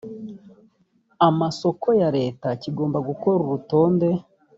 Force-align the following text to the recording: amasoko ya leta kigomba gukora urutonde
amasoko 1.27 1.87
ya 2.01 2.09
leta 2.17 2.47
kigomba 2.61 2.97
gukora 3.07 3.37
urutonde 3.41 4.09